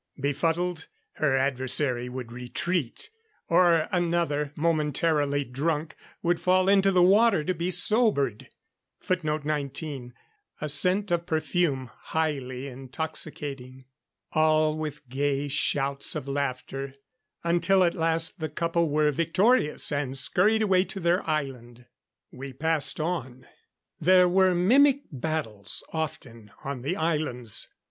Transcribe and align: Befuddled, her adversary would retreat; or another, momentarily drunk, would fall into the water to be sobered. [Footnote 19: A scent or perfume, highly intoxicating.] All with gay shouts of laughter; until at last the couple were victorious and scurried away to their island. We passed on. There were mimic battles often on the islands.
Befuddled, 0.19 0.87
her 1.17 1.37
adversary 1.37 2.09
would 2.09 2.31
retreat; 2.31 3.11
or 3.49 3.87
another, 3.91 4.51
momentarily 4.55 5.43
drunk, 5.43 5.95
would 6.23 6.41
fall 6.41 6.67
into 6.67 6.91
the 6.91 7.03
water 7.03 7.43
to 7.43 7.53
be 7.53 7.69
sobered. 7.69 8.49
[Footnote 9.01 9.45
19: 9.45 10.15
A 10.59 10.69
scent 10.69 11.11
or 11.11 11.19
perfume, 11.19 11.91
highly 11.99 12.65
intoxicating.] 12.67 13.85
All 14.31 14.75
with 14.75 15.07
gay 15.07 15.47
shouts 15.47 16.15
of 16.15 16.27
laughter; 16.27 16.95
until 17.43 17.83
at 17.83 17.93
last 17.93 18.39
the 18.39 18.49
couple 18.49 18.89
were 18.89 19.11
victorious 19.11 19.91
and 19.91 20.17
scurried 20.17 20.63
away 20.63 20.83
to 20.83 20.99
their 20.99 21.21
island. 21.29 21.85
We 22.31 22.53
passed 22.53 22.99
on. 22.99 23.45
There 23.99 24.27
were 24.27 24.55
mimic 24.55 25.01
battles 25.11 25.83
often 25.93 26.49
on 26.65 26.81
the 26.81 26.95
islands. 26.95 27.67